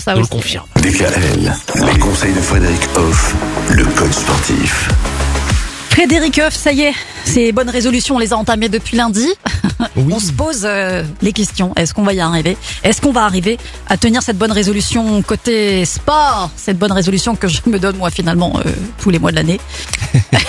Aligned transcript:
Ça 0.00 0.16
Je 0.16 0.22
le 0.22 0.26
confirme. 0.26 0.66
DKL, 0.74 1.52
les 1.86 1.98
conseils 2.00 2.32
de 2.34 2.40
Frédéric 2.40 2.80
Hoff, 2.96 3.32
le 3.70 3.84
coach 3.84 4.10
sportif. 4.10 4.88
Frédéric 5.90 6.40
Hoff, 6.44 6.52
ça 6.52 6.72
y 6.72 6.80
est, 6.80 6.94
ces 7.24 7.52
bonnes 7.52 7.70
résolutions, 7.70 8.16
on 8.16 8.18
les 8.18 8.32
a 8.32 8.36
entamées 8.36 8.68
depuis 8.68 8.96
lundi. 8.96 9.28
Oui. 9.94 10.12
On 10.12 10.18
se 10.18 10.32
pose 10.32 10.62
euh, 10.64 11.04
les 11.22 11.32
questions. 11.32 11.72
Est-ce 11.76 11.94
qu'on 11.94 12.02
va 12.02 12.12
y 12.12 12.18
arriver? 12.18 12.56
Est-ce 12.82 13.00
qu'on 13.00 13.12
va 13.12 13.22
arriver 13.22 13.56
à 13.86 13.96
tenir 13.96 14.20
cette 14.20 14.36
bonne 14.36 14.50
résolution 14.50 15.22
côté 15.22 15.84
sport? 15.84 16.50
Cette 16.56 16.76
bonne 16.76 16.90
résolution 16.90 17.36
que 17.36 17.46
je 17.46 17.60
me 17.66 17.78
donne 17.78 17.96
moi 17.96 18.10
finalement 18.10 18.54
euh, 18.66 18.70
tous 18.98 19.10
les 19.10 19.20
mois 19.20 19.30
de 19.30 19.36
l'année. 19.36 19.60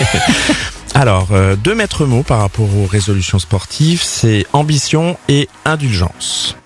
Alors, 0.94 1.28
euh, 1.30 1.54
deux 1.54 1.76
maîtres 1.76 2.04
mots 2.04 2.24
par 2.24 2.40
rapport 2.40 2.76
aux 2.76 2.86
résolutions 2.86 3.38
sportives, 3.38 4.02
c'est 4.02 4.44
ambition 4.52 5.16
et 5.28 5.48
indulgence. 5.64 6.56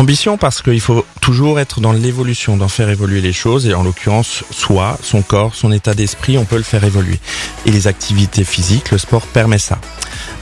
Ambition 0.00 0.38
parce 0.38 0.62
qu'il 0.62 0.80
faut 0.80 1.04
toujours 1.20 1.60
être 1.60 1.82
dans 1.82 1.92
l'évolution, 1.92 2.56
d'en 2.56 2.68
faire 2.68 2.88
évoluer 2.88 3.20
les 3.20 3.34
choses 3.34 3.66
et 3.66 3.74
en 3.74 3.82
l'occurrence 3.82 4.44
soi, 4.50 4.96
son 5.02 5.20
corps, 5.20 5.54
son 5.54 5.72
état 5.72 5.92
d'esprit, 5.92 6.38
on 6.38 6.46
peut 6.46 6.56
le 6.56 6.62
faire 6.62 6.84
évoluer. 6.84 7.20
Et 7.66 7.70
les 7.70 7.86
activités 7.86 8.44
physiques, 8.44 8.92
le 8.92 8.96
sport 8.96 9.26
permet 9.26 9.58
ça. 9.58 9.78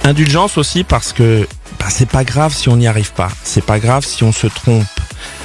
Indulgence 0.05 0.59
aussi 0.59 0.85
parce 0.85 1.13
que 1.13 1.49
bah, 1.81 1.87
c'est 1.91 2.09
pas 2.09 2.23
grave 2.23 2.55
si 2.55 2.69
on 2.69 2.77
n'y 2.77 2.87
arrive 2.87 3.13
pas, 3.15 3.31
c'est 3.43 3.65
pas 3.65 3.81
grave 3.81 4.07
si 4.07 4.23
on 4.23 4.31
se 4.31 4.47
trompe. 4.47 4.87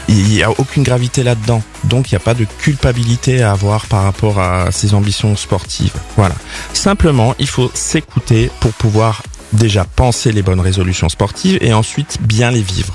Il 0.08 0.26
n'y 0.26 0.44
a 0.44 0.52
aucune 0.52 0.84
gravité 0.84 1.24
là-dedans, 1.24 1.64
donc 1.86 2.12
il 2.12 2.14
n'y 2.14 2.18
a 2.18 2.24
pas 2.24 2.36
de 2.36 2.46
culpabilité 2.60 3.42
à 3.42 3.52
avoir 3.52 3.88
par 3.88 4.04
rapport 4.04 4.40
à 4.40 4.72
ses 4.72 4.94
ambitions 4.94 5.36
sportives. 5.36 5.96
Voilà. 6.18 6.36
Simplement, 6.74 7.34
il 7.40 7.48
faut 7.48 7.72
s'écouter 7.74 8.52
pour 8.60 8.74
pouvoir 8.74 9.24
déjà 9.54 9.86
penser 9.86 10.32
les 10.32 10.44
bonnes 10.44 10.60
résolutions 10.60 11.10
sportives 11.10 11.58
et 11.62 11.74
ensuite 11.74 12.20
bien 12.22 12.52
les 12.52 12.62
vivre. 12.62 12.94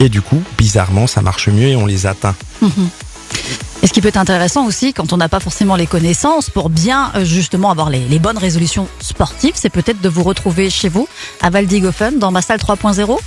Et 0.00 0.08
du 0.08 0.22
coup, 0.22 0.42
bizarrement, 0.56 1.06
ça 1.06 1.20
marche 1.20 1.48
mieux 1.48 1.68
et 1.68 1.76
on 1.76 1.86
les 1.86 2.06
atteint. 2.06 2.34
Et 3.82 3.86
ce 3.86 3.92
qui 3.92 4.02
peut 4.02 4.08
être 4.08 4.18
intéressant 4.18 4.66
aussi, 4.66 4.92
quand 4.92 5.12
on 5.14 5.16
n'a 5.16 5.28
pas 5.30 5.40
forcément 5.40 5.74
les 5.74 5.86
connaissances, 5.86 6.50
pour 6.50 6.68
bien 6.68 7.12
euh, 7.14 7.24
justement 7.24 7.70
avoir 7.70 7.88
les, 7.88 8.00
les 8.00 8.18
bonnes 8.18 8.36
résolutions 8.36 8.88
sportives, 9.00 9.54
c'est 9.54 9.70
peut-être 9.70 10.02
de 10.02 10.08
vous 10.08 10.22
retrouver 10.22 10.68
chez 10.68 10.90
vous, 10.90 11.08
à 11.40 11.48
Valdigofen, 11.48 12.18
dans 12.18 12.30
ma 12.30 12.42
salle 12.42 12.58
3.0. 12.58 13.18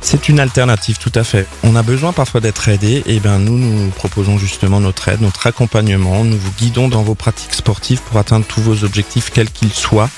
C'est 0.00 0.28
une 0.28 0.40
alternative, 0.40 0.98
tout 0.98 1.12
à 1.14 1.24
fait. 1.24 1.46
On 1.64 1.74
a 1.76 1.82
besoin 1.82 2.12
parfois 2.12 2.40
d'être 2.40 2.68
aidé, 2.68 3.02
et 3.06 3.20
ben 3.20 3.38
nous 3.38 3.58
nous 3.58 3.90
proposons 3.90 4.38
justement 4.38 4.80
notre 4.80 5.08
aide, 5.08 5.20
notre 5.20 5.46
accompagnement. 5.46 6.24
Nous 6.24 6.38
vous 6.38 6.52
guidons 6.58 6.88
dans 6.88 7.02
vos 7.02 7.14
pratiques 7.14 7.54
sportives 7.54 8.00
pour 8.02 8.18
atteindre 8.18 8.46
tous 8.46 8.60
vos 8.60 8.84
objectifs, 8.84 9.30
quels 9.30 9.50
qu'ils 9.50 9.72
soient, 9.72 10.08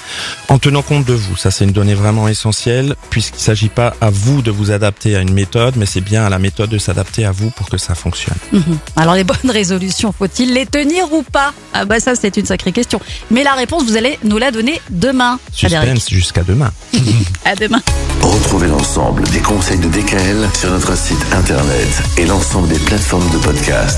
en 0.48 0.58
tenant 0.58 0.82
compte 0.82 1.04
de 1.04 1.14
vous. 1.14 1.36
Ça, 1.36 1.50
c'est 1.50 1.64
une 1.64 1.72
donnée 1.72 1.94
vraiment 1.94 2.28
essentielle, 2.28 2.94
puisqu'il 3.08 3.38
ne 3.38 3.42
s'agit 3.42 3.68
pas 3.68 3.94
à 4.00 4.10
vous 4.10 4.42
de 4.42 4.50
vous 4.50 4.70
adapter 4.70 5.16
à 5.16 5.20
une 5.20 5.32
méthode, 5.32 5.74
mais 5.76 5.86
c'est 5.86 6.00
bien 6.00 6.24
à 6.24 6.28
la 6.28 6.38
méthode 6.38 6.70
de 6.70 6.78
s'adapter 6.78 7.24
à 7.24 7.32
vous 7.32 7.50
pour 7.50 7.68
que 7.68 7.78
ça 7.78 7.94
fonctionne. 7.94 8.36
Mhm. 8.52 8.78
Alors 8.96 9.14
les 9.14 9.24
bonnes 9.24 9.50
résolutions, 9.50 10.12
faut-il 10.16 10.52
les 10.52 10.66
tenir 10.66 11.12
ou 11.12 11.22
pas? 11.22 11.52
Ah 11.72 11.84
bah 11.84 12.00
ça 12.00 12.14
c'est 12.14 12.36
une 12.36 12.46
sacrée 12.46 12.72
question. 12.72 13.00
Mais 13.30 13.44
la 13.44 13.54
réponse, 13.54 13.84
vous 13.84 13.96
allez 13.96 14.18
nous 14.24 14.38
la 14.38 14.50
donner 14.50 14.80
demain. 14.90 15.38
Suspense 15.52 16.10
jusqu'à 16.10 16.42
demain. 16.42 16.70
À 17.44 17.54
demain. 17.54 17.80
Retrouvez 18.20 18.68
l'ensemble 18.68 19.24
des 19.30 19.40
de 19.78 19.88
DKL 19.88 20.48
sur 20.54 20.70
notre 20.70 20.96
site 20.96 21.24
internet 21.32 22.02
et 22.16 22.26
l'ensemble 22.26 22.66
des 22.68 22.78
plateformes 22.78 23.28
de 23.30 23.38
podcast. 23.38 23.88